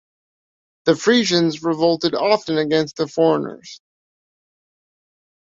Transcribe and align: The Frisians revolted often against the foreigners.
The 0.85 0.95
Frisians 0.95 1.61
revolted 1.61 2.15
often 2.15 2.57
against 2.57 2.95
the 2.95 3.07
foreigners. 3.07 3.79